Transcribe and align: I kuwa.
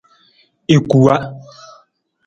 I 0.75 0.77
kuwa. 0.87 1.15